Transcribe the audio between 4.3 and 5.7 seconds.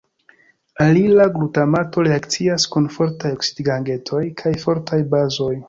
kaj fortaj bazoj.